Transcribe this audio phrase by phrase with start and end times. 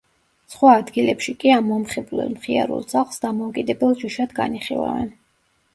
[0.53, 5.17] სხვა ადგილებში კი ამ მომხიბვლელ, მხიარულ ძაღლს დამოუკიდებელ ჯიშად განიხილავენ.